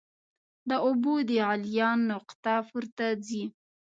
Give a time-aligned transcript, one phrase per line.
[0.69, 3.43] د اوبو د غلیان نقطه پورته ځي.